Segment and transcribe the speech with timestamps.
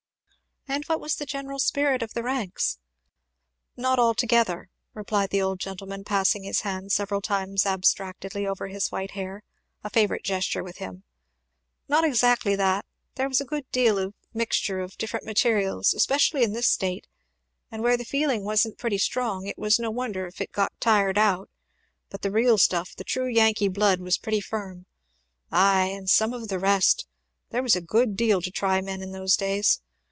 [0.67, 2.77] "And was that the general spirit of the ranks?"
[3.75, 9.11] "Not altogether," replied the old gentleman, passing his hand several times abstractedly over his white
[9.11, 9.43] hair,
[9.83, 11.03] a favourite gesture with him,
[11.89, 12.85] "not exactly that
[13.15, 17.05] there was a good deal of mixture of different materials, especially in this state;
[17.69, 21.17] and where the feeling wasn't pretty strong it was no wonder if it got tired
[21.17, 21.49] out;
[22.09, 24.85] but the real stuff, the true Yankee blood, was pretty firm!
[25.51, 27.07] Ay, and some of the rest!
[27.49, 29.81] There was a good deal to try men in those days.